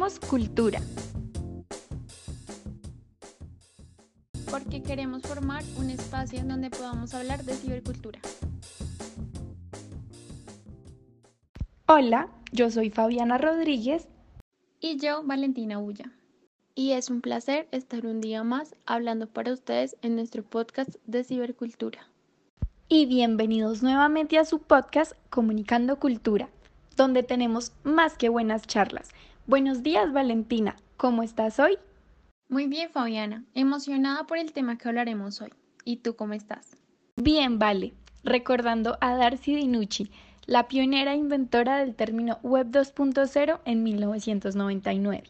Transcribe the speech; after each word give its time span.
Cultura. 0.00 0.80
Porque 4.50 4.82
queremos 4.82 5.20
formar 5.20 5.62
un 5.76 5.90
espacio 5.90 6.38
en 6.38 6.48
donde 6.48 6.70
podamos 6.70 7.12
hablar 7.12 7.44
de 7.44 7.52
cibercultura. 7.52 8.18
Hola, 11.86 12.30
yo 12.50 12.70
soy 12.70 12.88
Fabiana 12.88 13.36
Rodríguez. 13.36 14.08
Y 14.80 14.96
yo, 14.96 15.22
Valentina 15.22 15.78
Ulla. 15.78 16.10
Y 16.74 16.92
es 16.92 17.10
un 17.10 17.20
placer 17.20 17.68
estar 17.70 18.06
un 18.06 18.22
día 18.22 18.42
más 18.42 18.74
hablando 18.86 19.26
para 19.26 19.52
ustedes 19.52 19.98
en 20.00 20.16
nuestro 20.16 20.42
podcast 20.42 20.94
de 21.04 21.24
cibercultura. 21.24 22.08
Y 22.88 23.04
bienvenidos 23.04 23.82
nuevamente 23.82 24.38
a 24.38 24.46
su 24.46 24.60
podcast 24.60 25.12
Comunicando 25.28 25.98
Cultura, 25.98 26.48
donde 26.96 27.22
tenemos 27.22 27.72
más 27.84 28.16
que 28.16 28.30
buenas 28.30 28.66
charlas. 28.66 29.10
Buenos 29.50 29.82
días, 29.82 30.12
Valentina. 30.12 30.76
¿Cómo 30.96 31.24
estás 31.24 31.58
hoy? 31.58 31.76
Muy 32.48 32.68
bien, 32.68 32.88
Fabiana. 32.88 33.42
Emocionada 33.52 34.24
por 34.24 34.38
el 34.38 34.52
tema 34.52 34.78
que 34.78 34.86
hablaremos 34.86 35.40
hoy. 35.40 35.50
¿Y 35.84 35.96
tú 35.96 36.14
cómo 36.14 36.34
estás? 36.34 36.76
Bien, 37.16 37.58
vale. 37.58 37.92
Recordando 38.22 38.96
a 39.00 39.16
Darcy 39.16 39.56
Dinucci, 39.56 40.12
la 40.46 40.68
pionera 40.68 41.16
inventora 41.16 41.78
del 41.78 41.96
término 41.96 42.38
Web 42.44 42.68
2.0 42.68 43.58
en 43.64 43.82
1999. 43.82 45.24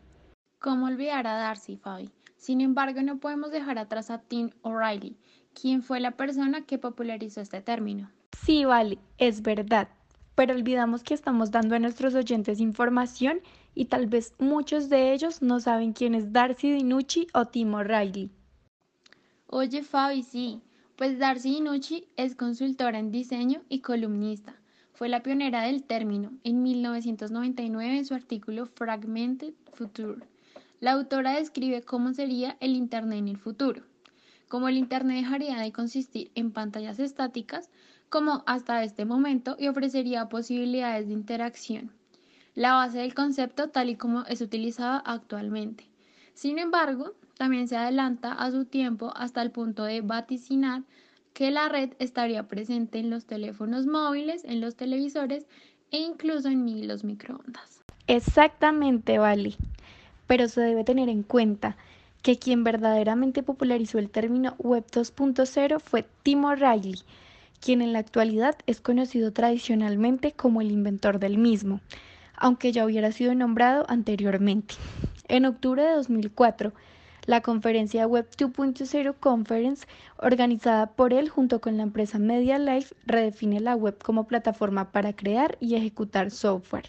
¿Cómo 0.59 0.85
olvidar 0.85 1.27
a 1.27 1.39
Darcy, 1.39 1.79
Fabi? 1.79 2.11
Sin 2.37 2.61
embargo, 2.61 3.01
no 3.01 3.21
podemos 3.21 3.51
dejar 3.51 3.79
atrás 3.79 4.11
a 4.11 4.19
Tim 4.19 4.51
O'Reilly, 4.61 5.17
quien 5.59 5.83
fue 5.83 5.99
la 5.99 6.11
persona 6.11 6.67
que 6.67 6.77
popularizó 6.77 7.41
este 7.41 7.63
término. 7.63 8.11
Sí, 8.45 8.67
vale, 8.67 8.99
es 9.17 9.41
verdad, 9.41 9.89
pero 10.35 10.55
olvidamos 10.55 11.05
que 11.05 11.15
estamos 11.15 11.51
dando 11.51 11.75
a 11.75 11.79
nuestros 11.79 12.15
oyentes 12.15 12.61
información 12.61 13.41
y 13.75 13.87
tal 13.87 14.07
vez 14.07 14.35
muchos 14.39 14.89
de 14.89 15.13
ellos 15.13 15.43
no 15.43 15.61
saben 15.61 15.93
quién 15.93 16.15
es 16.15 16.33
Darcy 16.33 16.73
Dinucci 16.73 17.27
o 17.35 17.47
Tim 17.47 17.75
O'Reilly. 17.75 18.31
Oye, 19.47 19.83
Fabi, 19.83 20.23
sí, 20.23 20.61
pues 20.97 21.19
Darcy 21.19 21.55
Dinucci 21.55 22.09
es 22.17 22.35
consultora 22.35 22.99
en 22.99 23.11
diseño 23.11 23.63
y 23.69 23.81
columnista. 23.81 24.55
Fue 24.93 25.09
la 25.09 25.23
pionera 25.23 25.63
del 25.63 25.85
término 25.85 26.33
en 26.45 26.63
1999 26.63 27.99
en 27.99 28.05
su 28.05 28.15
artículo 28.15 28.67
Fragmented 28.67 29.55
Future 29.73 30.21
la 30.81 30.93
autora 30.93 31.33
describe 31.33 31.83
cómo 31.83 32.15
sería 32.15 32.57
el 32.61 32.75
Internet 32.75 33.19
en 33.19 33.29
el 33.29 33.37
futuro, 33.37 33.83
cómo 34.49 34.67
el 34.67 34.79
Internet 34.79 35.19
dejaría 35.19 35.59
de 35.59 35.73
consistir 35.73 36.31
en 36.35 36.53
pantallas 36.53 36.99
estáticas 36.99 37.69
como 38.09 38.43
hasta 38.47 38.83
este 38.83 39.05
momento 39.05 39.57
y 39.59 39.69
ofrecería 39.69 40.31
posibilidades 40.31 41.07
de 41.07 41.13
interacción, 41.13 41.93
la 42.61 42.75
base 42.75 42.99
del 42.99 43.15
concepto 43.15 43.71
tal 43.71 43.89
y 43.89 43.97
como 43.97 44.25
es 44.27 44.43
utilizada 44.43 44.99
actualmente. 44.99 45.89
Sin 46.35 46.59
embargo, 46.59 47.15
también 47.39 47.69
se 47.69 47.79
adelanta 47.79 48.33
a 48.33 48.51
su 48.51 48.67
tiempo 48.67 49.15
hasta 49.17 49.41
el 49.41 49.51
punto 49.51 49.85
de 49.85 50.03
vaticinar 50.03 50.83
que 51.33 51.51
la 51.51 51.71
red 51.71 51.95
estaría 51.99 52.49
presente 52.49 52.99
en 52.99 53.09
los 53.09 53.25
teléfonos 53.25 53.87
móviles, 53.87 54.45
en 54.45 54.61
los 54.61 54.77
televisores 54.77 55.47
e 55.91 56.01
incluso 56.01 56.49
en 56.49 56.87
los 56.87 57.03
microondas. 57.03 57.83
Exactamente, 58.07 59.19
Vali 59.19 59.57
pero 60.27 60.47
se 60.47 60.61
debe 60.61 60.85
tener 60.85 61.09
en 61.09 61.23
cuenta 61.25 61.79
que 62.23 62.39
quien 62.39 62.63
verdaderamente 62.63 63.43
popularizó 63.43 63.99
el 63.99 64.11
término 64.11 64.55
Web 64.59 64.85
2.0 64.93 65.81
fue 65.81 66.07
Tim 66.23 66.45
O'Reilly, 66.45 67.01
quien 67.59 67.81
en 67.81 67.93
la 67.93 68.01
actualidad 68.01 68.55
es 68.67 68.81
conocido 68.81 69.33
tradicionalmente 69.33 70.31
como 70.31 70.61
el 70.61 70.71
inventor 70.71 71.19
del 71.19 71.37
mismo, 71.37 71.81
aunque 72.41 72.73
ya 72.73 72.85
hubiera 72.85 73.13
sido 73.13 73.35
nombrado 73.35 73.85
anteriormente. 73.89 74.75
En 75.29 75.47
octubre 75.47 75.83
de 75.85 75.93
2004, 75.93 76.73
la 77.27 77.43
conferencia 77.43 78.07
Web 78.07 78.29
2.0 78.37 79.15
Conference, 79.21 79.87
organizada 80.17 80.87
por 80.89 81.13
él 81.13 81.29
junto 81.29 81.61
con 81.61 81.77
la 81.77 81.85
empresa 81.85 82.19
Media 82.19 82.59
Life, 82.59 82.95
redefine 83.07 83.61
la 83.61 83.77
web 83.77 83.97
como 84.03 84.27
plataforma 84.27 84.91
para 84.91 85.13
crear 85.13 85.57
y 85.61 85.77
ejecutar 85.77 86.31
software. 86.31 86.87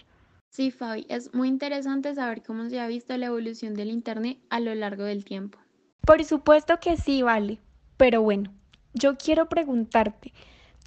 Sí, 0.49 0.71
Fabi, 0.71 1.05
es 1.09 1.33
muy 1.33 1.47
interesante 1.47 2.15
saber 2.15 2.41
cómo 2.43 2.67
se 2.69 2.79
ha 2.79 2.87
visto 2.87 3.15
la 3.15 3.27
evolución 3.27 3.73
del 3.73 3.91
Internet 3.91 4.37
a 4.49 4.59
lo 4.59 4.73
largo 4.73 5.03
del 5.03 5.23
tiempo. 5.23 5.59
Por 6.05 6.23
supuesto 6.25 6.79
que 6.79 6.97
sí, 6.97 7.21
vale. 7.21 7.59
Pero 7.97 8.21
bueno, 8.21 8.51
yo 8.93 9.17
quiero 9.17 9.47
preguntarte, 9.47 10.33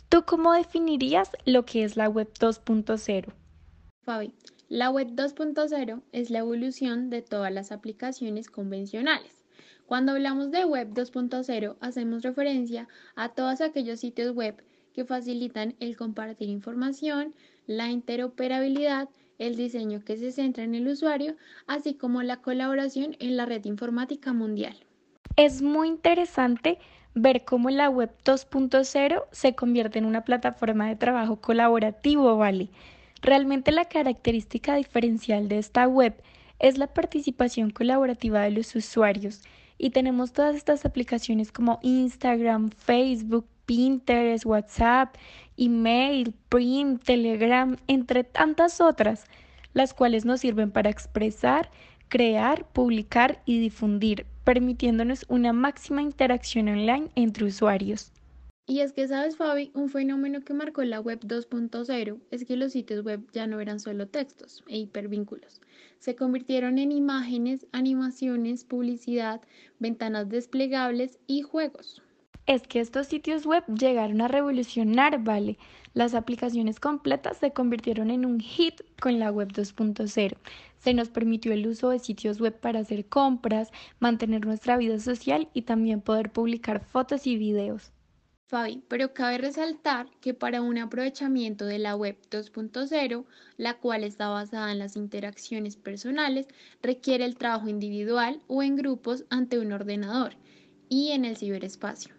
¿tú 0.08 0.24
cómo 0.26 0.52
definirías 0.52 1.30
lo 1.44 1.64
que 1.64 1.84
es 1.84 1.96
la 1.96 2.08
Web 2.08 2.32
2.0? 2.38 3.32
Fabi, 4.02 4.34
la 4.74 4.90
Web 4.90 5.10
2.0 5.14 6.02
es 6.10 6.30
la 6.30 6.40
evolución 6.40 7.08
de 7.08 7.22
todas 7.22 7.52
las 7.52 7.70
aplicaciones 7.70 8.50
convencionales. 8.50 9.44
Cuando 9.86 10.10
hablamos 10.10 10.50
de 10.50 10.64
Web 10.64 10.94
2.0, 10.94 11.76
hacemos 11.78 12.24
referencia 12.24 12.88
a 13.14 13.28
todos 13.28 13.60
aquellos 13.60 14.00
sitios 14.00 14.34
web 14.34 14.56
que 14.92 15.04
facilitan 15.04 15.76
el 15.78 15.96
compartir 15.96 16.48
información, 16.48 17.36
la 17.68 17.88
interoperabilidad, 17.92 19.08
el 19.38 19.54
diseño 19.54 20.02
que 20.04 20.16
se 20.16 20.32
centra 20.32 20.64
en 20.64 20.74
el 20.74 20.88
usuario, 20.88 21.36
así 21.68 21.94
como 21.94 22.24
la 22.24 22.38
colaboración 22.38 23.14
en 23.20 23.36
la 23.36 23.46
red 23.46 23.64
informática 23.66 24.32
mundial. 24.32 24.74
Es 25.36 25.62
muy 25.62 25.86
interesante 25.86 26.80
ver 27.14 27.44
cómo 27.44 27.70
la 27.70 27.90
web 27.90 28.10
2.0 28.24 29.22
se 29.30 29.54
convierte 29.54 30.00
en 30.00 30.04
una 30.04 30.24
plataforma 30.24 30.88
de 30.88 30.96
trabajo 30.96 31.36
colaborativo, 31.36 32.36
¿vale? 32.36 32.70
Realmente 33.24 33.72
la 33.72 33.86
característica 33.86 34.76
diferencial 34.76 35.48
de 35.48 35.56
esta 35.56 35.88
web 35.88 36.14
es 36.58 36.76
la 36.76 36.88
participación 36.88 37.70
colaborativa 37.70 38.42
de 38.42 38.50
los 38.50 38.76
usuarios 38.76 39.40
y 39.78 39.90
tenemos 39.90 40.34
todas 40.34 40.54
estas 40.54 40.84
aplicaciones 40.84 41.50
como 41.50 41.78
Instagram, 41.80 42.68
Facebook, 42.68 43.46
Pinterest, 43.64 44.44
WhatsApp, 44.44 45.16
email, 45.56 46.34
Print, 46.50 47.02
Telegram, 47.02 47.78
entre 47.86 48.24
tantas 48.24 48.82
otras, 48.82 49.24
las 49.72 49.94
cuales 49.94 50.26
nos 50.26 50.40
sirven 50.40 50.70
para 50.70 50.90
expresar, 50.90 51.70
crear, 52.10 52.66
publicar 52.74 53.40
y 53.46 53.58
difundir, 53.58 54.26
permitiéndonos 54.44 55.24
una 55.30 55.54
máxima 55.54 56.02
interacción 56.02 56.68
online 56.68 57.08
entre 57.14 57.46
usuarios. 57.46 58.12
Y 58.66 58.80
es 58.80 58.92
que, 58.92 59.06
sabes, 59.06 59.36
Fabi, 59.36 59.70
un 59.74 59.88
fenómeno 59.88 60.40
que 60.40 60.54
marcó 60.54 60.82
la 60.84 61.00
web 61.00 61.20
2.0 61.20 62.20
es 62.30 62.44
que 62.44 62.56
los 62.56 62.72
sitios 62.72 63.04
web 63.04 63.26
ya 63.32 63.46
no 63.46 63.60
eran 63.60 63.78
solo 63.78 64.08
textos 64.08 64.64
e 64.68 64.78
hipervínculos. 64.78 65.60
Se 65.98 66.16
convirtieron 66.16 66.78
en 66.78 66.92
imágenes, 66.92 67.66
animaciones, 67.72 68.64
publicidad, 68.64 69.42
ventanas 69.78 70.28
desplegables 70.28 71.18
y 71.26 71.42
juegos 71.42 72.02
es 72.46 72.66
que 72.66 72.80
estos 72.80 73.06
sitios 73.06 73.46
web 73.46 73.64
llegaron 73.66 74.20
a 74.20 74.28
revolucionar, 74.28 75.22
¿vale? 75.22 75.58
Las 75.94 76.14
aplicaciones 76.14 76.78
completas 76.78 77.38
se 77.38 77.52
convirtieron 77.52 78.10
en 78.10 78.26
un 78.26 78.40
hit 78.40 78.82
con 79.00 79.18
la 79.18 79.30
web 79.30 79.48
2.0. 79.52 80.36
Se 80.78 80.94
nos 80.94 81.08
permitió 81.08 81.52
el 81.52 81.66
uso 81.66 81.90
de 81.90 81.98
sitios 81.98 82.40
web 82.40 82.58
para 82.58 82.80
hacer 82.80 83.06
compras, 83.06 83.70
mantener 83.98 84.44
nuestra 84.44 84.76
vida 84.76 84.98
social 84.98 85.48
y 85.54 85.62
también 85.62 86.02
poder 86.02 86.30
publicar 86.30 86.84
fotos 86.84 87.26
y 87.26 87.36
videos. 87.36 87.92
Fabi, 88.46 88.82
pero 88.88 89.14
cabe 89.14 89.38
resaltar 89.38 90.06
que 90.20 90.34
para 90.34 90.60
un 90.60 90.76
aprovechamiento 90.76 91.64
de 91.64 91.78
la 91.78 91.96
web 91.96 92.16
2.0, 92.30 93.24
la 93.56 93.74
cual 93.74 94.04
está 94.04 94.28
basada 94.28 94.70
en 94.70 94.78
las 94.78 94.96
interacciones 94.96 95.76
personales, 95.76 96.46
requiere 96.82 97.24
el 97.24 97.36
trabajo 97.36 97.68
individual 97.68 98.42
o 98.46 98.62
en 98.62 98.76
grupos 98.76 99.24
ante 99.30 99.58
un 99.58 99.72
ordenador 99.72 100.34
y 100.90 101.12
en 101.12 101.24
el 101.24 101.38
ciberespacio. 101.38 102.14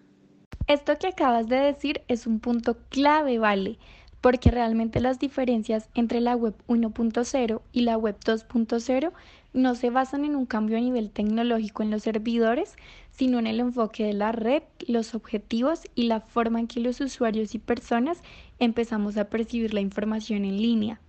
Esto 0.67 0.97
que 0.97 1.07
acabas 1.07 1.47
de 1.47 1.57
decir 1.57 2.01
es 2.07 2.25
un 2.25 2.39
punto 2.39 2.75
clave, 2.89 3.37
¿vale? 3.37 3.77
Porque 4.19 4.49
realmente 4.49 4.99
las 4.99 5.19
diferencias 5.19 5.89
entre 5.93 6.21
la 6.21 6.35
web 6.35 6.55
1.0 6.67 7.61
y 7.71 7.81
la 7.81 7.97
web 7.97 8.17
2.0 8.25 9.13
no 9.55 9.73
se 9.73 9.89
basan 9.89 10.25
en 10.25 10.35
un 10.35 10.45
cambio 10.45 10.77
a 10.77 10.81
nivel 10.81 11.09
tecnológico 11.09 11.81
en 11.81 11.89
los 11.89 12.03
servidores, 12.03 12.75
sino 13.09 13.39
en 13.39 13.47
el 13.47 13.61
enfoque 13.61 14.03
de 14.05 14.13
la 14.13 14.33
red, 14.33 14.63
los 14.85 15.15
objetivos 15.15 15.83
y 15.95 16.03
la 16.03 16.19
forma 16.19 16.59
en 16.59 16.67
que 16.67 16.81
los 16.81 16.99
usuarios 16.99 17.55
y 17.55 17.59
personas 17.59 18.21
empezamos 18.59 19.15
a 19.17 19.29
percibir 19.29 19.73
la 19.73 19.79
información 19.79 20.43
en 20.43 20.57
línea. 20.57 20.99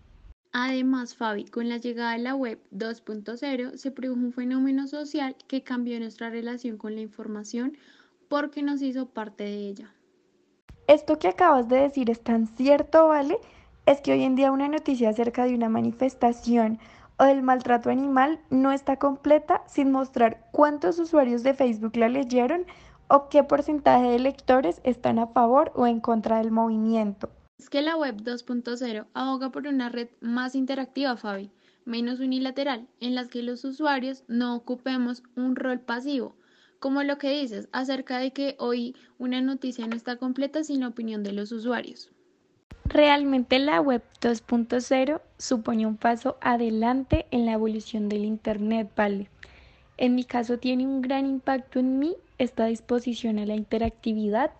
Además, 0.52 1.16
Fabi, 1.16 1.44
con 1.44 1.68
la 1.68 1.78
llegada 1.78 2.12
de 2.12 2.20
la 2.20 2.34
web 2.36 2.60
2.0 2.72 3.76
se 3.76 3.90
produjo 3.90 4.20
un 4.20 4.32
fenómeno 4.32 4.86
social 4.86 5.36
que 5.48 5.62
cambió 5.62 5.98
nuestra 5.98 6.30
relación 6.30 6.78
con 6.78 6.94
la 6.94 7.00
información 7.00 7.76
porque 8.28 8.62
nos 8.62 8.80
hizo 8.80 9.06
parte 9.06 9.44
de 9.44 9.68
ella. 9.68 9.92
Esto 10.86 11.18
que 11.18 11.28
acabas 11.28 11.68
de 11.68 11.80
decir 11.80 12.10
es 12.10 12.22
tan 12.22 12.46
cierto, 12.46 13.08
¿vale? 13.08 13.38
Es 13.86 14.00
que 14.00 14.12
hoy 14.12 14.22
en 14.22 14.36
día 14.36 14.52
una 14.52 14.68
noticia 14.68 15.10
acerca 15.10 15.44
de 15.44 15.54
una 15.54 15.68
manifestación 15.68 16.78
o 17.18 17.24
del 17.24 17.42
maltrato 17.42 17.90
animal 17.90 18.40
no 18.50 18.72
está 18.72 18.98
completa 18.98 19.62
sin 19.66 19.90
mostrar 19.90 20.48
cuántos 20.52 20.98
usuarios 20.98 21.42
de 21.42 21.54
Facebook 21.54 21.96
la 21.96 22.08
leyeron 22.08 22.66
o 23.08 23.28
qué 23.28 23.44
porcentaje 23.44 24.10
de 24.10 24.18
lectores 24.18 24.80
están 24.84 25.18
a 25.18 25.28
favor 25.28 25.72
o 25.74 25.86
en 25.86 26.00
contra 26.00 26.38
del 26.38 26.50
movimiento. 26.50 27.30
Es 27.58 27.70
que 27.70 27.82
la 27.82 27.96
web 27.96 28.16
2.0 28.16 29.06
aboga 29.14 29.50
por 29.50 29.66
una 29.66 29.88
red 29.88 30.08
más 30.20 30.54
interactiva, 30.54 31.16
Fabi, 31.16 31.50
menos 31.84 32.20
unilateral, 32.20 32.86
en 33.00 33.14
las 33.14 33.28
que 33.28 33.42
los 33.42 33.64
usuarios 33.64 34.24
no 34.28 34.54
ocupemos 34.54 35.22
un 35.36 35.56
rol 35.56 35.80
pasivo, 35.80 36.36
como 36.80 37.02
lo 37.02 37.16
que 37.16 37.30
dices 37.30 37.68
acerca 37.72 38.18
de 38.18 38.32
que 38.32 38.56
hoy 38.58 38.94
una 39.18 39.40
noticia 39.40 39.86
no 39.86 39.96
está 39.96 40.16
completa 40.16 40.64
sin 40.64 40.80
la 40.80 40.88
opinión 40.88 41.22
de 41.22 41.32
los 41.32 41.52
usuarios. 41.52 42.10
Realmente 42.96 43.58
la 43.58 43.82
web 43.82 44.02
2.0 44.22 45.20
supone 45.36 45.86
un 45.86 45.98
paso 45.98 46.38
adelante 46.40 47.26
en 47.30 47.44
la 47.44 47.52
evolución 47.52 48.08
del 48.08 48.24
Internet, 48.24 48.90
¿vale? 48.96 49.28
En 49.98 50.14
mi 50.14 50.24
caso 50.24 50.56
tiene 50.56 50.86
un 50.86 51.02
gran 51.02 51.26
impacto 51.26 51.78
en 51.78 51.98
mí 51.98 52.16
esta 52.38 52.64
disposición 52.64 53.38
a 53.38 53.44
la 53.44 53.54
interactividad 53.54 54.50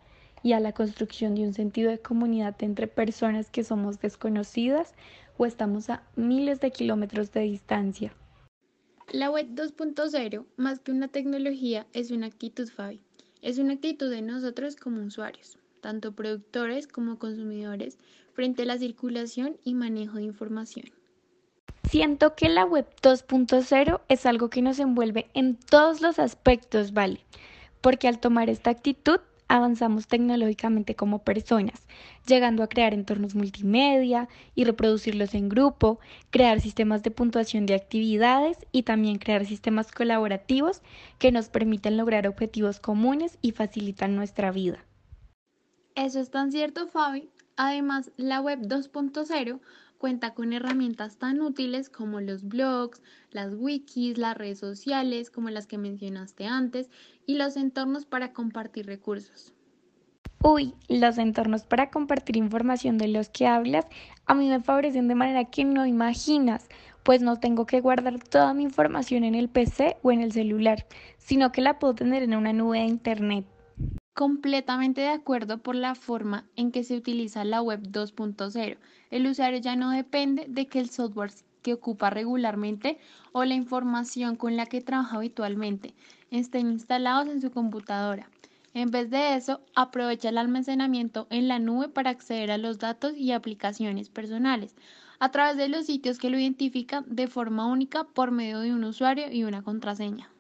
y 0.43 0.53
a 0.53 0.61
la 0.61 0.73
construcción 0.73 1.35
de 1.35 1.45
un 1.45 1.55
sentido 1.55 1.91
de 1.91 1.99
comunidad 1.99 2.63
entre 2.63 2.89
personas 2.89 3.49
que 3.49 3.65
somos 3.65 4.01
desconocidas 4.01 4.93
o 5.39 5.47
estamos 5.47 5.89
a 5.89 6.03
miles 6.15 6.61
de 6.61 6.73
kilómetros 6.73 7.33
de 7.33 7.41
distancia. 7.41 8.13
La 9.13 9.31
web 9.31 9.47
2.0, 9.55 10.45
más 10.59 10.81
que 10.81 10.93
una 10.93 11.09
tecnología, 11.09 11.87
es 11.95 12.11
una 12.11 12.27
actitud, 12.27 12.69
Fabi. 12.69 13.01
Es 13.41 13.57
una 13.57 13.73
actitud 13.73 14.11
de 14.11 14.21
nosotros 14.21 14.77
como 14.77 15.01
usuarios, 15.01 15.57
tanto 15.87 16.17
productores 16.17 16.89
como 16.89 17.17
consumidores, 17.17 17.97
frente 18.33 18.63
a 18.63 18.67
la 18.67 18.77
circulación 18.77 19.57
y 19.63 19.75
manejo 19.75 20.17
de 20.17 20.25
información. 20.25 20.87
Siento 21.89 22.35
que 22.35 22.49
la 22.49 22.65
web 22.65 22.89
2.0 23.03 24.01
es 24.09 24.27
algo 24.27 24.51
que 24.51 24.63
nos 24.63 24.81
envuelve 24.81 25.31
en 25.33 25.55
todos 25.55 26.01
los 26.01 26.19
aspectos, 26.19 26.93
¿vale? 26.93 27.21
Porque 27.83 28.09
al 28.09 28.19
tomar 28.19 28.51
esta 28.51 28.71
actitud 28.71 29.21
avanzamos 29.47 30.09
tecnológicamente 30.09 30.97
como 30.97 31.23
personas, 31.23 31.87
llegando 32.27 32.65
a 32.65 32.69
crear 32.69 32.93
entornos 32.93 33.37
multimedia 33.37 34.29
y 34.57 34.65
reproducirlos 34.65 35.35
en 35.35 35.49
grupo, 35.49 36.01
crear 36.31 36.61
sistemas 36.61 37.05
de 37.05 37.13
puntuación 37.13 37.65
de 37.65 37.77
actividades 37.77 38.59
y 38.73 38.83
también 38.83 39.19
crear 39.19 39.47
sistemas 39.47 39.93
colaborativos 39.93 40.83
que 41.21 41.31
nos 41.31 41.49
permiten 41.49 41.97
lograr 41.97 42.27
objetivos 42.27 42.81
comunes 42.81 43.39
y 43.41 43.53
facilitan 43.53 44.17
nuestra 44.17 44.51
vida. 44.51 44.85
Eso 45.97 46.21
es 46.21 46.31
tan 46.31 46.53
cierto, 46.53 46.87
Fabi. 46.87 47.31
Además, 47.57 48.13
la 48.19 48.43
web 48.43 48.61
2.0 48.61 49.61
cuenta 49.97 50.35
con 50.35 50.53
herramientas 50.53 51.17
tan 51.17 51.41
útiles 51.41 51.89
como 51.89 52.21
los 52.21 52.45
blogs, 52.45 53.01
las 53.31 53.55
wikis, 53.55 54.19
las 54.19 54.37
redes 54.37 54.59
sociales, 54.59 55.31
como 55.31 55.49
las 55.49 55.67
que 55.67 55.79
mencionaste 55.79 56.47
antes, 56.47 56.91
y 57.25 57.37
los 57.37 57.57
entornos 57.57 58.05
para 58.05 58.35
compartir 58.35 58.85
recursos. 58.85 59.55
Uy, 60.43 60.75
los 60.89 61.17
entornos 61.17 61.65
para 61.65 61.91
compartir 61.91 62.37
información 62.37 62.99
de 62.99 63.09
los 63.09 63.31
que 63.31 63.47
hablas 63.47 63.87
a 64.27 64.35
mí 64.35 64.51
me 64.51 64.61
favorecen 64.61 65.09
de 65.09 65.15
manera 65.15 65.47
que 65.47 65.65
no 65.65 65.87
imaginas, 65.87 66.69
pues 67.05 67.23
no 67.23 67.41
tengo 67.41 67.65
que 67.65 67.81
guardar 67.81 68.23
toda 68.23 68.53
mi 68.53 68.65
información 68.65 69.25
en 69.25 69.35
el 69.35 69.49
PC 69.49 69.97
o 70.03 70.13
en 70.13 70.21
el 70.21 70.33
celular, 70.33 70.87
sino 71.17 71.53
que 71.53 71.63
la 71.63 71.79
puedo 71.79 71.95
tener 71.95 72.23
en 72.23 72.37
una 72.37 72.53
nube 72.53 72.81
de 72.81 72.85
Internet 72.85 73.47
completamente 74.17 75.03
de 75.03 75.11
acuerdo 75.11 75.59
por 75.59 75.75
la 75.75 75.95
forma 75.95 76.47
en 76.57 76.73
que 76.73 76.85
se 76.85 76.97
utiliza 76.97 77.45
la 77.45 77.61
web 77.61 77.83
2.0. 77.83 78.79
El 79.11 79.27
usuario 79.27 79.61
ya 79.61 79.77
no 79.77 79.91
depende 79.91 80.47
de 80.49 80.67
que 80.67 80.81
el 80.81 80.89
software 80.89 81.33
que 81.61 81.75
ocupa 81.75 82.09
regularmente 82.09 82.99
o 83.33 83.45
la 83.45 83.53
información 83.53 84.37
con 84.37 84.57
la 84.57 84.65
que 84.65 84.81
trabaja 84.81 85.19
habitualmente 85.19 85.93
estén 86.31 86.71
instalados 86.71 87.29
en 87.29 87.43
su 87.43 87.51
computadora. 87.51 88.31
En 88.73 88.91
vez 88.91 89.11
de 89.11 89.35
eso, 89.35 89.61
aprovecha 89.75 90.31
el 90.31 90.39
almacenamiento 90.39 91.27
en 91.29 91.47
la 91.47 91.59
nube 91.59 91.91
para 91.91 92.09
acceder 92.09 92.51
a 92.51 92.59
los 92.59 92.79
datos 92.79 93.13
y 93.15 93.33
aplicaciones 93.33 94.09
personales 94.09 94.75
a 95.19 95.31
través 95.31 95.59
de 95.59 95.69
los 95.69 95.85
sitios 95.85 96.19
que 96.19 96.31
lo 96.31 96.39
identifican 96.39 97.05
de 97.07 97.27
forma 97.27 97.67
única 97.67 98.05
por 98.05 98.31
medio 98.31 98.61
de 98.61 98.73
un 98.73 98.85
usuario 98.85 99.31
y 99.31 99.45
una 99.45 99.63
contraseña. 99.63 100.31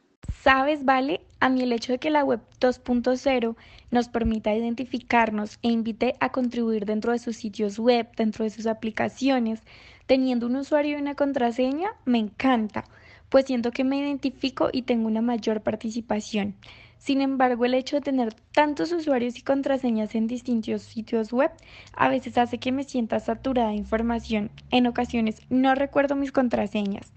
¿Sabes, 0.42 0.82
Vale? 0.82 1.15
A 1.38 1.50
mí 1.50 1.62
el 1.62 1.72
hecho 1.72 1.92
de 1.92 1.98
que 1.98 2.10
la 2.10 2.24
web 2.24 2.40
2.0 2.60 3.56
nos 3.90 4.08
permita 4.08 4.54
identificarnos 4.54 5.58
e 5.62 5.68
invite 5.68 6.14
a 6.18 6.30
contribuir 6.32 6.86
dentro 6.86 7.12
de 7.12 7.18
sus 7.18 7.36
sitios 7.36 7.78
web, 7.78 8.08
dentro 8.16 8.44
de 8.44 8.50
sus 8.50 8.66
aplicaciones, 8.66 9.60
teniendo 10.06 10.46
un 10.46 10.56
usuario 10.56 10.96
y 10.96 11.00
una 11.00 11.14
contraseña, 11.14 11.90
me 12.06 12.18
encanta, 12.18 12.84
pues 13.28 13.44
siento 13.44 13.70
que 13.70 13.84
me 13.84 13.98
identifico 13.98 14.70
y 14.72 14.82
tengo 14.82 15.08
una 15.08 15.20
mayor 15.20 15.60
participación. 15.60 16.54
Sin 16.98 17.20
embargo, 17.20 17.66
el 17.66 17.74
hecho 17.74 17.96
de 17.96 18.02
tener 18.02 18.32
tantos 18.52 18.90
usuarios 18.92 19.36
y 19.36 19.42
contraseñas 19.42 20.14
en 20.14 20.26
distintos 20.26 20.82
sitios 20.82 21.32
web 21.32 21.50
a 21.92 22.08
veces 22.08 22.38
hace 22.38 22.58
que 22.58 22.72
me 22.72 22.84
sienta 22.84 23.20
saturada 23.20 23.68
de 23.68 23.76
información. 23.76 24.50
En 24.70 24.86
ocasiones 24.86 25.42
no 25.50 25.74
recuerdo 25.74 26.16
mis 26.16 26.32
contraseñas. 26.32 27.12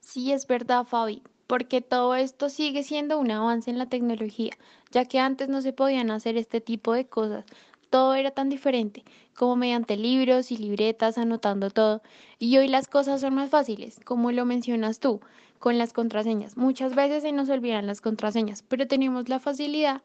Sí, 0.00 0.30
es 0.32 0.46
verdad, 0.46 0.84
Fabi 0.84 1.22
porque 1.50 1.80
todo 1.80 2.14
esto 2.14 2.48
sigue 2.48 2.84
siendo 2.84 3.18
un 3.18 3.32
avance 3.32 3.72
en 3.72 3.78
la 3.78 3.86
tecnología, 3.86 4.52
ya 4.92 5.04
que 5.04 5.18
antes 5.18 5.48
no 5.48 5.62
se 5.62 5.72
podían 5.72 6.12
hacer 6.12 6.36
este 6.36 6.60
tipo 6.60 6.92
de 6.92 7.08
cosas. 7.08 7.44
Todo 7.90 8.14
era 8.14 8.30
tan 8.30 8.48
diferente, 8.48 9.02
como 9.34 9.56
mediante 9.56 9.96
libros 9.96 10.52
y 10.52 10.56
libretas 10.56 11.18
anotando 11.18 11.70
todo. 11.70 12.02
Y 12.38 12.56
hoy 12.56 12.68
las 12.68 12.86
cosas 12.86 13.20
son 13.20 13.34
más 13.34 13.50
fáciles, 13.50 13.98
como 14.04 14.30
lo 14.30 14.44
mencionas 14.44 15.00
tú, 15.00 15.22
con 15.58 15.76
las 15.76 15.92
contraseñas. 15.92 16.56
Muchas 16.56 16.94
veces 16.94 17.24
se 17.24 17.32
nos 17.32 17.50
olvidan 17.50 17.88
las 17.88 18.00
contraseñas, 18.00 18.62
pero 18.62 18.86
tenemos 18.86 19.28
la 19.28 19.40
facilidad 19.40 20.02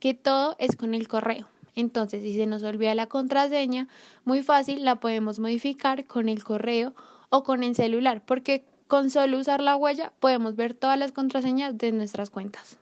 que 0.00 0.14
todo 0.14 0.56
es 0.58 0.76
con 0.76 0.94
el 0.94 1.08
correo. 1.08 1.46
Entonces, 1.74 2.22
si 2.22 2.36
se 2.36 2.46
nos 2.46 2.62
olvida 2.62 2.94
la 2.94 3.06
contraseña, 3.06 3.86
muy 4.24 4.42
fácil 4.42 4.82
la 4.82 4.96
podemos 4.96 5.40
modificar 5.40 6.06
con 6.06 6.30
el 6.30 6.42
correo 6.42 6.94
o 7.28 7.42
con 7.42 7.64
el 7.64 7.74
celular, 7.74 8.22
porque 8.24 8.64
con 8.88 9.10
solo 9.10 9.38
usar 9.38 9.60
la 9.60 9.76
huella 9.76 10.12
podemos 10.20 10.56
ver 10.56 10.74
todas 10.74 10.98
las 10.98 11.12
contraseñas 11.12 11.76
de 11.76 11.92
nuestras 11.92 12.30
cuentas. 12.30 12.76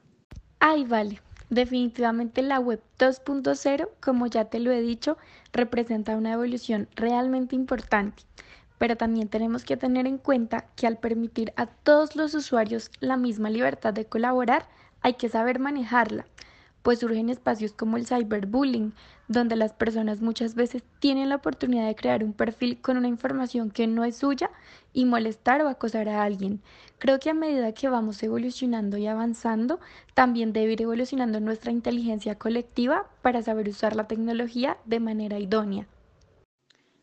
Ay, 0.60 0.84
vale. 0.84 1.20
Definitivamente 1.50 2.42
la 2.42 2.58
web 2.58 2.82
2.0, 2.98 3.88
como 4.00 4.26
ya 4.26 4.46
te 4.46 4.58
lo 4.58 4.72
he 4.72 4.80
dicho, 4.80 5.18
representa 5.52 6.16
una 6.16 6.32
evolución 6.32 6.88
realmente 6.96 7.54
importante, 7.54 8.22
pero 8.78 8.96
también 8.96 9.28
tenemos 9.28 9.64
que 9.64 9.76
tener 9.76 10.06
en 10.06 10.18
cuenta 10.18 10.66
que 10.74 10.86
al 10.86 10.98
permitir 10.98 11.52
a 11.56 11.66
todos 11.66 12.16
los 12.16 12.34
usuarios 12.34 12.90
la 13.00 13.16
misma 13.16 13.50
libertad 13.50 13.92
de 13.92 14.06
colaborar, 14.06 14.66
hay 15.02 15.14
que 15.14 15.28
saber 15.28 15.58
manejarla 15.58 16.26
pues 16.84 16.98
surgen 16.98 17.30
espacios 17.30 17.72
como 17.72 17.96
el 17.96 18.06
cyberbullying, 18.06 18.92
donde 19.26 19.56
las 19.56 19.72
personas 19.72 20.20
muchas 20.20 20.54
veces 20.54 20.82
tienen 20.98 21.30
la 21.30 21.36
oportunidad 21.36 21.86
de 21.86 21.94
crear 21.94 22.22
un 22.22 22.34
perfil 22.34 22.78
con 22.78 22.98
una 22.98 23.08
información 23.08 23.70
que 23.70 23.86
no 23.86 24.04
es 24.04 24.18
suya 24.18 24.50
y 24.92 25.06
molestar 25.06 25.62
o 25.62 25.68
acosar 25.68 26.10
a 26.10 26.22
alguien. 26.22 26.60
Creo 26.98 27.18
que 27.20 27.30
a 27.30 27.34
medida 27.34 27.72
que 27.72 27.88
vamos 27.88 28.22
evolucionando 28.22 28.98
y 28.98 29.06
avanzando, 29.06 29.80
también 30.12 30.52
debe 30.52 30.74
ir 30.74 30.82
evolucionando 30.82 31.40
nuestra 31.40 31.72
inteligencia 31.72 32.34
colectiva 32.34 33.08
para 33.22 33.40
saber 33.40 33.66
usar 33.70 33.96
la 33.96 34.06
tecnología 34.06 34.76
de 34.84 35.00
manera 35.00 35.38
idónea. 35.38 35.88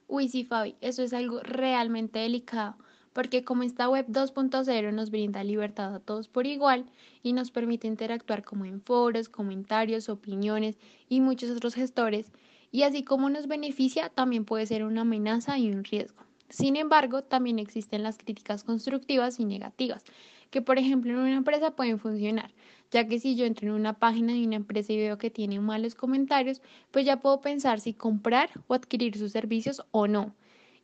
Uy, 0.05 0.29
sí, 0.29 0.43
Fabi, 0.43 0.75
eso 0.81 1.01
es 1.01 1.11
algo 1.11 1.39
realmente 1.41 2.19
delicado 2.19 2.75
porque 3.13 3.43
como 3.43 3.63
esta 3.63 3.89
web 3.89 4.05
2.0 4.07 4.93
nos 4.93 5.11
brinda 5.11 5.43
libertad 5.43 5.95
a 5.95 5.99
todos 5.99 6.27
por 6.27 6.47
igual 6.47 6.85
y 7.23 7.33
nos 7.33 7.51
permite 7.51 7.87
interactuar 7.87 8.43
como 8.43 8.65
en 8.65 8.81
foros, 8.81 9.29
comentarios, 9.29 10.09
opiniones 10.09 10.77
y 11.09 11.21
muchos 11.21 11.49
otros 11.51 11.75
gestores, 11.75 12.31
y 12.71 12.83
así 12.83 13.03
como 13.03 13.29
nos 13.29 13.47
beneficia, 13.47 14.09
también 14.09 14.45
puede 14.45 14.65
ser 14.65 14.85
una 14.85 15.01
amenaza 15.01 15.57
y 15.57 15.71
un 15.71 15.83
riesgo. 15.83 16.23
Sin 16.49 16.75
embargo, 16.77 17.21
también 17.21 17.59
existen 17.59 18.03
las 18.03 18.17
críticas 18.17 18.63
constructivas 18.63 19.39
y 19.39 19.45
negativas, 19.45 20.03
que 20.49 20.61
por 20.61 20.77
ejemplo 20.77 21.11
en 21.11 21.17
una 21.17 21.35
empresa 21.35 21.75
pueden 21.75 21.99
funcionar, 21.99 22.51
ya 22.91 23.07
que 23.07 23.19
si 23.19 23.35
yo 23.35 23.45
entro 23.45 23.67
en 23.67 23.73
una 23.73 23.93
página 23.93 24.33
de 24.33 24.45
una 24.45 24.57
empresa 24.57 24.93
y 24.93 24.97
veo 24.97 25.17
que 25.17 25.29
tiene 25.29 25.59
malos 25.59 25.95
comentarios, 25.95 26.61
pues 26.91 27.05
ya 27.05 27.21
puedo 27.21 27.41
pensar 27.41 27.79
si 27.79 27.93
comprar 27.93 28.49
o 28.67 28.73
adquirir 28.73 29.17
sus 29.17 29.31
servicios 29.31 29.81
o 29.91 30.07
no 30.07 30.33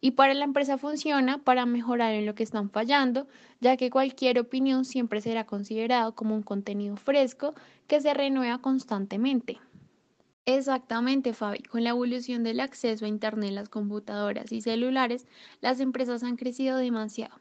y 0.01 0.11
para 0.11 0.33
la 0.33 0.45
empresa 0.45 0.77
funciona 0.77 1.39
para 1.39 1.65
mejorar 1.65 2.13
en 2.13 2.25
lo 2.25 2.35
que 2.35 2.43
están 2.43 2.69
fallando, 2.69 3.27
ya 3.59 3.77
que 3.77 3.89
cualquier 3.89 4.39
opinión 4.39 4.85
siempre 4.85 5.21
será 5.21 5.45
considerado 5.45 6.15
como 6.15 6.35
un 6.35 6.43
contenido 6.43 6.95
fresco 6.97 7.53
que 7.87 8.01
se 8.01 8.13
renueva 8.13 8.59
constantemente. 8.59 9.59
Exactamente, 10.45 11.33
Fabi. 11.33 11.61
Con 11.63 11.83
la 11.83 11.89
evolución 11.89 12.43
del 12.43 12.61
acceso 12.61 13.05
a 13.05 13.09
Internet 13.09 13.51
las 13.51 13.69
computadoras 13.69 14.51
y 14.51 14.61
celulares, 14.61 15.27
las 15.61 15.79
empresas 15.81 16.23
han 16.23 16.37
crecido 16.37 16.77
demasiado. 16.77 17.35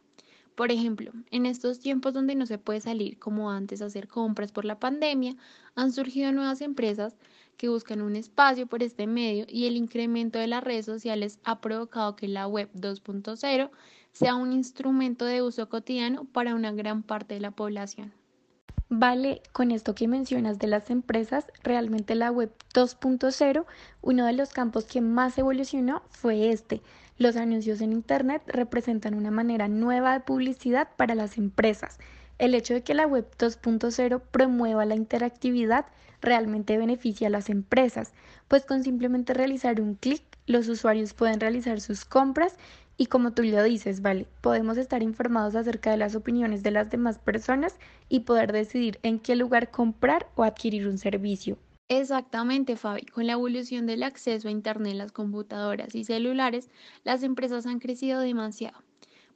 Por 0.56 0.72
ejemplo, 0.72 1.12
en 1.30 1.46
estos 1.46 1.78
tiempos 1.78 2.14
donde 2.14 2.34
no 2.34 2.46
se 2.46 2.58
puede 2.58 2.80
salir 2.80 3.18
como 3.18 3.50
antes 3.50 3.82
a 3.82 3.86
hacer 3.86 4.08
compras 4.08 4.52
por 4.52 4.64
la 4.64 4.80
pandemia, 4.80 5.36
han 5.74 5.92
surgido 5.92 6.32
nuevas 6.32 6.62
empresas 6.62 7.16
que 7.56 7.68
buscan 7.68 8.02
un 8.02 8.16
espacio 8.16 8.66
por 8.66 8.82
este 8.82 9.06
medio 9.06 9.46
y 9.48 9.66
el 9.66 9.76
incremento 9.76 10.38
de 10.38 10.46
las 10.46 10.62
redes 10.62 10.86
sociales 10.86 11.38
ha 11.44 11.60
provocado 11.60 12.16
que 12.16 12.28
la 12.28 12.46
web 12.46 12.68
2.0 12.74 13.70
sea 14.12 14.34
un 14.34 14.52
instrumento 14.52 15.24
de 15.24 15.42
uso 15.42 15.68
cotidiano 15.68 16.24
para 16.24 16.54
una 16.54 16.72
gran 16.72 17.02
parte 17.02 17.34
de 17.34 17.40
la 17.40 17.50
población. 17.50 18.12
Vale, 18.88 19.42
con 19.52 19.72
esto 19.72 19.96
que 19.96 20.06
mencionas 20.06 20.60
de 20.60 20.68
las 20.68 20.90
empresas, 20.90 21.44
realmente 21.64 22.14
la 22.14 22.30
web 22.30 22.52
2.0, 22.72 23.66
uno 24.00 24.26
de 24.26 24.32
los 24.32 24.50
campos 24.50 24.84
que 24.84 25.00
más 25.00 25.36
evolucionó 25.38 26.02
fue 26.08 26.50
este. 26.52 26.82
Los 27.18 27.36
anuncios 27.36 27.80
en 27.80 27.92
Internet 27.92 28.42
representan 28.46 29.14
una 29.14 29.32
manera 29.32 29.66
nueva 29.66 30.12
de 30.12 30.20
publicidad 30.20 30.88
para 30.96 31.16
las 31.16 31.36
empresas. 31.36 31.98
El 32.38 32.54
hecho 32.54 32.74
de 32.74 32.82
que 32.82 32.94
la 32.94 33.06
web 33.06 33.26
2.0 33.38 34.20
promueva 34.30 34.84
la 34.84 34.94
interactividad 34.94 35.86
realmente 36.20 36.76
beneficia 36.76 37.28
a 37.28 37.30
las 37.30 37.48
empresas, 37.48 38.12
pues 38.48 38.64
con 38.64 38.82
simplemente 38.82 39.34
realizar 39.34 39.80
un 39.80 39.94
clic, 39.94 40.22
los 40.46 40.68
usuarios 40.68 41.14
pueden 41.14 41.40
realizar 41.40 41.80
sus 41.80 42.04
compras 42.04 42.56
y 42.98 43.06
como 43.06 43.32
tú 43.32 43.42
lo 43.42 43.62
dices, 43.62 44.00
vale, 44.00 44.26
podemos 44.40 44.78
estar 44.78 45.02
informados 45.02 45.54
acerca 45.54 45.90
de 45.90 45.98
las 45.98 46.14
opiniones 46.14 46.62
de 46.62 46.70
las 46.70 46.90
demás 46.90 47.18
personas 47.18 47.76
y 48.08 48.20
poder 48.20 48.52
decidir 48.52 48.98
en 49.02 49.18
qué 49.18 49.36
lugar 49.36 49.70
comprar 49.70 50.28
o 50.34 50.44
adquirir 50.44 50.88
un 50.88 50.98
servicio. 50.98 51.58
Exactamente, 51.88 52.76
Fabi. 52.76 53.02
Con 53.02 53.26
la 53.26 53.34
evolución 53.34 53.86
del 53.86 54.02
acceso 54.02 54.48
a 54.48 54.50
Internet 54.50 54.94
las 54.94 55.12
computadoras 55.12 55.94
y 55.94 56.04
celulares, 56.04 56.68
las 57.04 57.22
empresas 57.22 57.66
han 57.66 57.78
crecido 57.78 58.20
demasiado. 58.20 58.78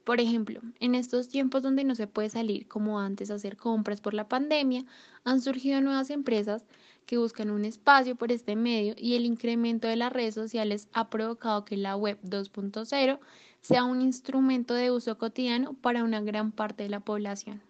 Por 0.03 0.19
ejemplo, 0.19 0.61
en 0.79 0.95
estos 0.95 1.27
tiempos 1.27 1.61
donde 1.61 1.83
no 1.83 1.95
se 1.95 2.07
puede 2.07 2.29
salir 2.29 2.67
como 2.67 2.99
antes 2.99 3.29
a 3.29 3.35
hacer 3.35 3.55
compras 3.55 4.01
por 4.01 4.13
la 4.13 4.27
pandemia, 4.27 4.85
han 5.23 5.41
surgido 5.41 5.79
nuevas 5.81 6.09
empresas 6.09 6.65
que 7.05 7.17
buscan 7.17 7.51
un 7.51 7.65
espacio 7.65 8.15
por 8.15 8.31
este 8.31 8.55
medio 8.55 8.95
y 8.97 9.15
el 9.15 9.25
incremento 9.25 9.87
de 9.87 9.95
las 9.95 10.11
redes 10.11 10.33
sociales 10.33 10.87
ha 10.93 11.09
provocado 11.09 11.65
que 11.65 11.77
la 11.77 11.95
web 11.95 12.17
2.0 12.23 13.19
sea 13.61 13.83
un 13.83 14.01
instrumento 14.01 14.73
de 14.73 14.91
uso 14.91 15.17
cotidiano 15.17 15.73
para 15.73 16.03
una 16.03 16.21
gran 16.21 16.51
parte 16.51 16.83
de 16.83 16.89
la 16.89 16.99
población. 16.99 17.61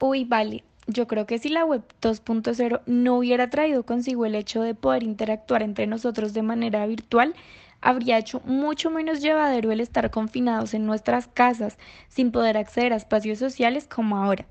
Uy, 0.00 0.24
vale. 0.24 0.64
Yo 0.86 1.06
creo 1.06 1.26
que 1.26 1.38
si 1.38 1.48
la 1.48 1.64
web 1.64 1.82
2.0 2.02 2.82
no 2.86 3.16
hubiera 3.16 3.48
traído 3.48 3.84
consigo 3.84 4.26
el 4.26 4.34
hecho 4.34 4.60
de 4.60 4.74
poder 4.74 5.02
interactuar 5.02 5.62
entre 5.62 5.86
nosotros 5.86 6.34
de 6.34 6.42
manera 6.42 6.86
virtual, 6.86 7.34
habría 7.84 8.18
hecho 8.18 8.40
mucho 8.46 8.90
menos 8.90 9.20
llevadero 9.20 9.70
el 9.70 9.80
estar 9.80 10.10
confinados 10.10 10.72
en 10.72 10.86
nuestras 10.86 11.28
casas 11.28 11.78
sin 12.08 12.32
poder 12.32 12.56
acceder 12.56 12.94
a 12.94 12.96
espacios 12.96 13.38
sociales 13.38 13.86
como 13.86 14.16
ahora. 14.16 14.46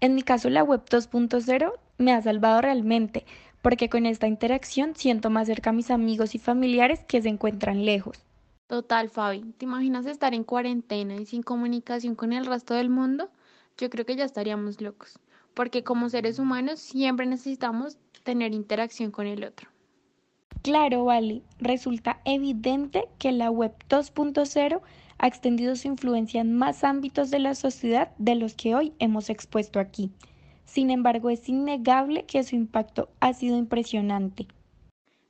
En 0.00 0.16
mi 0.16 0.22
caso, 0.22 0.50
la 0.50 0.64
web 0.64 0.84
2.0 0.90 1.72
me 1.98 2.12
ha 2.12 2.20
salvado 2.20 2.60
realmente, 2.60 3.24
porque 3.62 3.88
con 3.88 4.04
esta 4.04 4.26
interacción 4.26 4.96
siento 4.96 5.30
más 5.30 5.46
cerca 5.46 5.70
a 5.70 5.72
mis 5.72 5.92
amigos 5.92 6.34
y 6.34 6.40
familiares 6.40 7.04
que 7.06 7.22
se 7.22 7.28
encuentran 7.28 7.84
lejos. 7.84 8.24
Total, 8.66 9.08
Fabi, 9.08 9.42
¿te 9.58 9.64
imaginas 9.64 10.06
estar 10.06 10.34
en 10.34 10.42
cuarentena 10.42 11.14
y 11.14 11.24
sin 11.24 11.44
comunicación 11.44 12.16
con 12.16 12.32
el 12.32 12.46
resto 12.46 12.74
del 12.74 12.90
mundo? 12.90 13.30
Yo 13.78 13.90
creo 13.90 14.04
que 14.04 14.16
ya 14.16 14.24
estaríamos 14.24 14.80
locos, 14.80 15.20
porque 15.54 15.84
como 15.84 16.08
seres 16.08 16.40
humanos 16.40 16.80
siempre 16.80 17.26
necesitamos 17.26 17.96
tener 18.24 18.52
interacción 18.52 19.12
con 19.12 19.28
el 19.28 19.44
otro. 19.44 19.71
Claro, 20.60 21.04
vale. 21.04 21.42
Resulta 21.58 22.20
evidente 22.24 23.08
que 23.18 23.32
la 23.32 23.50
web 23.50 23.74
2.0 23.88 24.80
ha 25.18 25.26
extendido 25.26 25.76
su 25.76 25.88
influencia 25.88 26.40
en 26.40 26.52
más 26.52 26.84
ámbitos 26.84 27.30
de 27.30 27.38
la 27.38 27.54
sociedad 27.54 28.12
de 28.18 28.34
los 28.34 28.54
que 28.54 28.74
hoy 28.74 28.92
hemos 28.98 29.30
expuesto 29.30 29.80
aquí. 29.80 30.10
Sin 30.64 30.90
embargo, 30.90 31.30
es 31.30 31.48
innegable 31.48 32.24
que 32.24 32.42
su 32.44 32.56
impacto 32.56 33.08
ha 33.20 33.32
sido 33.32 33.56
impresionante. 33.56 34.48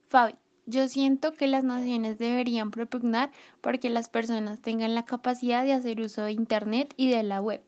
Fabi, 0.09 0.35
yo 0.67 0.89
siento 0.89 1.33
que 1.33 1.49
las 1.49 1.65
naciones 1.65 2.19
deberían 2.19 2.71
propugnar 2.71 3.31
porque 3.61 3.91
las 3.91 4.09
personas 4.09 4.61
tengan 4.61 4.95
la 4.95 5.05
capacidad 5.05 5.65
de 5.65 5.73
hacer 5.73 6.01
uso 6.01 6.23
de 6.23 6.33
Internet 6.33 6.95
y 6.97 7.11
de 7.11 7.23
la 7.23 7.41
web, 7.41 7.63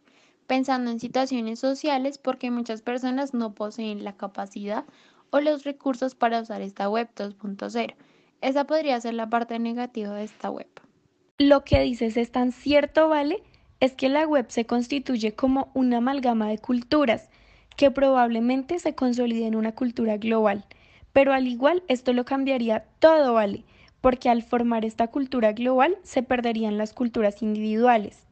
pensando 0.47 0.91
en 0.91 1.01
situaciones 1.01 1.59
sociales 1.59 2.19
porque 2.19 2.51
muchas 2.51 2.83
personas 2.83 3.35
no 3.35 3.55
poseen 3.55 4.05
la 4.05 4.17
capacidad 4.17 4.85
o 5.35 5.41
los 5.41 5.65
recursos 5.65 6.15
para 6.15 6.41
usar 6.41 6.63
esta 6.63 6.89
web 6.89 7.09
2.0. 7.17 7.95
Esa 8.41 8.65
podría 8.69 9.01
ser 9.01 9.15
la 9.15 9.29
parte 9.29 9.59
negativa 9.59 10.13
de 10.13 10.23
esta 10.23 10.49
web. 10.49 10.69
Lo 11.39 11.65
que 11.65 11.81
dices 11.81 12.17
es 12.17 12.31
tan 12.31 12.53
cierto, 12.53 13.09
¿vale? 13.09 13.43
Es 13.81 13.95
que 13.95 14.09
la 14.09 14.29
web 14.29 14.47
se 14.49 14.65
constituye 14.65 15.35
como 15.35 15.73
una 15.75 15.97
amalgama 15.97 16.49
de 16.49 16.59
culturas 16.59 17.31
que 17.77 17.91
probablemente 17.91 18.79
se 18.79 18.95
consolide 18.95 19.49
en 19.49 19.57
una 19.57 19.75
cultura 19.75 20.19
global. 20.19 20.67
Pero 21.13 21.33
al 21.33 21.49
igual 21.49 21.83
esto 21.89 22.13
lo 22.13 22.25
cambiaría 22.25 22.85
todo, 23.01 23.35
¿vale? 23.35 23.65
Porque 24.01 24.31
al 24.31 24.45
formar 24.45 24.85
esta 24.85 25.09
cultura 25.09 25.53
global 25.53 25.99
se 26.05 26.23
perderían 26.23 26.79
las 26.79 26.93
culturas 26.93 27.43
individuales. 27.43 28.25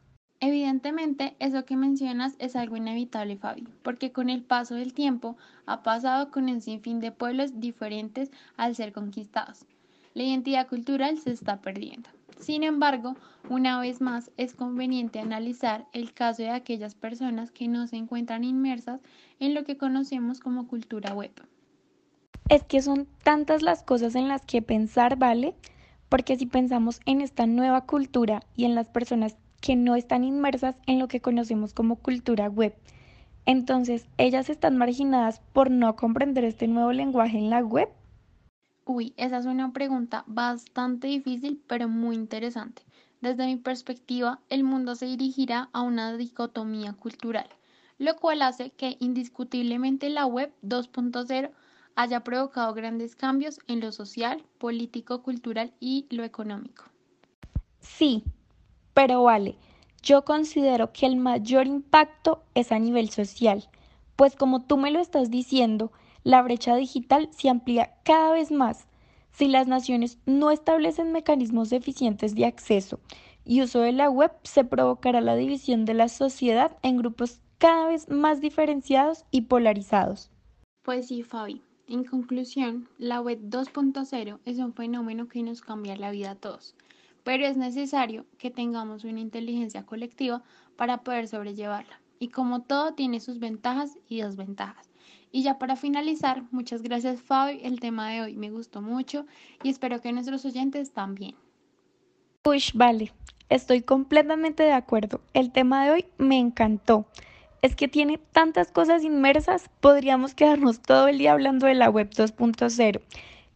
Evidentemente, 0.45 1.37
eso 1.39 1.63
que 1.63 1.77
mencionas 1.77 2.35
es 2.37 2.57
algo 2.57 2.75
inevitable, 2.75 3.37
Fabi, 3.37 3.65
porque 3.81 4.11
con 4.11 4.29
el 4.29 4.43
paso 4.43 4.75
del 4.75 4.93
tiempo 4.93 5.37
ha 5.65 5.83
pasado 5.83 6.31
con 6.31 6.49
un 6.49 6.59
sinfín 6.59 6.99
de 6.99 7.13
pueblos 7.13 7.61
diferentes 7.61 8.29
al 8.57 8.75
ser 8.75 8.91
conquistados. 8.91 9.65
La 10.13 10.23
identidad 10.23 10.67
cultural 10.67 11.17
se 11.17 11.31
está 11.31 11.61
perdiendo. 11.61 12.09
Sin 12.41 12.63
embargo, 12.63 13.15
una 13.49 13.79
vez 13.79 14.01
más 14.01 14.31
es 14.35 14.53
conveniente 14.53 15.21
analizar 15.21 15.85
el 15.93 16.11
caso 16.11 16.43
de 16.43 16.49
aquellas 16.49 16.93
personas 16.93 17.51
que 17.51 17.69
no 17.69 17.87
se 17.87 17.95
encuentran 17.95 18.43
inmersas 18.43 18.99
en 19.39 19.53
lo 19.53 19.63
que 19.63 19.77
conocemos 19.77 20.41
como 20.41 20.67
cultura 20.67 21.13
web. 21.13 21.31
Es 22.49 22.63
que 22.65 22.81
son 22.81 23.07
tantas 23.23 23.61
las 23.61 23.81
cosas 23.81 24.13
en 24.15 24.27
las 24.27 24.41
que 24.45 24.61
pensar, 24.61 25.15
¿vale? 25.15 25.55
Porque 26.09 26.35
si 26.35 26.47
pensamos 26.47 26.99
en 27.05 27.21
esta 27.21 27.47
nueva 27.47 27.85
cultura 27.85 28.43
y 28.57 28.65
en 28.65 28.75
las 28.75 28.89
personas 28.89 29.37
que 29.63 29.77
no 29.77 29.95
están 29.95 30.25
inmersas 30.25 30.75
en 30.87 30.99
lo 30.99 31.07
que 31.07 31.21
conocemos 31.21 31.73
como 31.73 31.95
cultura 31.95 32.49
web. 32.49 32.75
Entonces, 33.45 34.07
¿ellas 34.17 34.49
están 34.49 34.75
marginadas 34.75 35.39
por 35.53 35.71
no 35.71 35.95
comprender 35.95 36.43
este 36.43 36.67
nuevo 36.67 36.91
lenguaje 36.91 37.37
en 37.37 37.49
la 37.49 37.61
web? 37.61 37.87
Uy, 38.83 39.13
esa 39.15 39.37
es 39.37 39.45
una 39.45 39.71
pregunta 39.71 40.25
bastante 40.27 41.07
difícil, 41.07 41.63
pero 41.65 41.87
muy 41.87 42.15
interesante. 42.17 42.81
Desde 43.21 43.45
mi 43.45 43.55
perspectiva, 43.55 44.41
el 44.49 44.65
mundo 44.65 44.95
se 44.95 45.05
dirigirá 45.05 45.69
a 45.71 45.81
una 45.81 46.17
dicotomía 46.17 46.91
cultural, 46.91 47.47
lo 47.99 48.17
cual 48.17 48.41
hace 48.41 48.71
que 48.71 48.97
indiscutiblemente 48.99 50.09
la 50.09 50.25
web 50.25 50.51
2.0 50.61 51.51
haya 51.95 52.19
provocado 52.25 52.73
grandes 52.73 53.15
cambios 53.15 53.61
en 53.67 53.79
lo 53.79 53.93
social, 53.93 54.43
político, 54.57 55.23
cultural 55.23 55.71
y 55.79 56.05
lo 56.09 56.25
económico. 56.25 56.83
Sí, 57.79 58.25
pero 58.93 59.23
vale, 59.23 59.55
yo 60.01 60.25
considero 60.25 60.91
que 60.91 61.05
el 61.05 61.15
mayor 61.15 61.65
impacto 61.65 62.43
es 62.55 62.71
a 62.71 62.79
nivel 62.79 63.09
social, 63.09 63.69
pues 64.15 64.35
como 64.35 64.63
tú 64.63 64.77
me 64.77 64.91
lo 64.91 64.99
estás 64.99 65.31
diciendo, 65.31 65.91
la 66.23 66.41
brecha 66.41 66.75
digital 66.75 67.29
se 67.31 67.49
amplía 67.49 67.95
cada 68.03 68.31
vez 68.31 68.51
más. 68.51 68.85
Si 69.31 69.47
las 69.47 69.67
naciones 69.67 70.19
no 70.25 70.51
establecen 70.51 71.11
mecanismos 71.11 71.71
eficientes 71.71 72.35
de 72.35 72.45
acceso 72.45 72.99
y 73.45 73.61
uso 73.61 73.79
de 73.79 73.91
la 73.91 74.09
web, 74.09 74.31
se 74.43 74.63
provocará 74.63 75.21
la 75.21 75.35
división 75.35 75.85
de 75.85 75.95
la 75.95 76.07
sociedad 76.07 76.77
en 76.83 76.97
grupos 76.97 77.39
cada 77.57 77.87
vez 77.87 78.09
más 78.09 78.41
diferenciados 78.41 79.25
y 79.31 79.41
polarizados. 79.41 80.29
Pues 80.83 81.07
sí, 81.07 81.23
Fabi. 81.23 81.61
En 81.87 82.03
conclusión, 82.03 82.87
la 82.97 83.21
web 83.21 83.39
2.0 83.41 84.39
es 84.45 84.57
un 84.59 84.73
fenómeno 84.73 85.27
que 85.27 85.43
nos 85.43 85.61
cambia 85.61 85.97
la 85.97 86.11
vida 86.11 86.31
a 86.31 86.35
todos 86.35 86.75
pero 87.23 87.45
es 87.45 87.57
necesario 87.57 88.25
que 88.37 88.51
tengamos 88.51 89.03
una 89.03 89.19
inteligencia 89.19 89.85
colectiva 89.85 90.43
para 90.75 91.03
poder 91.03 91.27
sobrellevarla. 91.27 91.99
Y 92.19 92.29
como 92.29 92.61
todo 92.61 92.93
tiene 92.93 93.19
sus 93.19 93.39
ventajas 93.39 93.97
y 94.07 94.21
desventajas. 94.21 94.89
Y 95.31 95.43
ya 95.43 95.57
para 95.57 95.75
finalizar, 95.75 96.43
muchas 96.51 96.83
gracias 96.83 97.21
Fabi, 97.21 97.59
el 97.63 97.79
tema 97.79 98.11
de 98.11 98.21
hoy 98.21 98.35
me 98.35 98.51
gustó 98.51 98.81
mucho 98.81 99.25
y 99.63 99.69
espero 99.69 99.99
que 99.99 100.13
nuestros 100.13 100.45
oyentes 100.45 100.91
también. 100.91 101.35
Uy, 102.45 102.61
vale, 102.73 103.11
estoy 103.49 103.81
completamente 103.81 104.63
de 104.63 104.73
acuerdo. 104.73 105.21
El 105.33 105.51
tema 105.51 105.85
de 105.85 105.91
hoy 105.91 106.05
me 106.17 106.37
encantó. 106.37 107.07
Es 107.61 107.75
que 107.75 107.87
tiene 107.87 108.17
tantas 108.17 108.71
cosas 108.71 109.03
inmersas, 109.03 109.69
podríamos 109.79 110.35
quedarnos 110.35 110.81
todo 110.81 111.07
el 111.07 111.17
día 111.17 111.31
hablando 111.31 111.65
de 111.65 111.75
la 111.75 111.89
web 111.89 112.09
2.0 112.09 113.01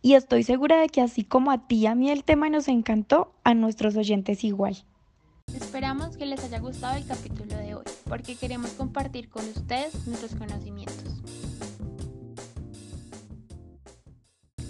y 0.08 0.16
estoy 0.16 0.44
segura 0.44 0.80
de 0.80 0.88
que 0.88 1.02
así 1.02 1.26
como 1.26 1.52
a 1.52 1.68
ti 1.68 1.80
y 1.80 1.86
a 1.86 1.94
mí 1.94 2.10
el 2.10 2.24
tema 2.24 2.50
nos 2.50 2.70
encantó, 2.70 3.34
a 3.44 3.54
nuestros 3.54 3.98
oyentes 3.98 4.46
igual. 4.46 4.86
Esperamos 5.54 6.16
que 6.16 6.26
les 6.26 6.42
haya 6.46 6.60
gustado 6.60 6.96
el 6.96 7.06
capítulo 7.06 7.58
de 7.58 7.76
hoy, 7.76 7.84
porque 8.08 8.38
queremos 8.38 8.72
compartir 8.72 9.28
con 9.28 9.44
ustedes 9.50 10.08
nuestros 10.08 10.34
conocimientos. 10.36 11.22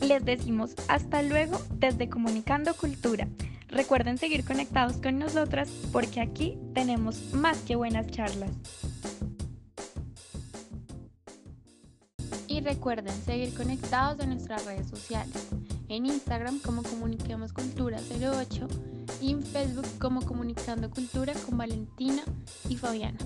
Les 0.02 0.26
decimos 0.26 0.74
hasta 0.88 1.22
luego 1.22 1.62
desde 1.76 2.10
Comunicando 2.10 2.74
Cultura. 2.74 3.28
Recuerden 3.68 4.18
seguir 4.18 4.44
conectados 4.44 4.98
con 4.98 5.20
nosotras 5.20 5.70
porque 5.92 6.20
aquí 6.20 6.58
tenemos 6.74 7.32
más 7.34 7.60
que 7.60 7.76
buenas 7.76 8.08
charlas. 8.08 8.50
Y 12.58 12.62
recuerden 12.62 13.14
seguir 13.24 13.54
conectados 13.54 14.20
en 14.20 14.32
nuestras 14.32 14.66
redes 14.66 14.88
sociales. 14.88 15.48
En 15.90 16.08
Instagram 16.08 16.58
como 16.58 16.82
Comuniquemos 16.82 17.54
Cultura 17.54 18.00
08 18.20 18.68
y 19.22 19.32
en 19.34 19.44
Facebook 19.44 19.86
como 20.00 20.24
Comunicando 20.24 20.90
Cultura 20.90 21.34
con 21.46 21.56
Valentina 21.56 22.24
y 22.68 22.76
Fabiana. 22.76 23.20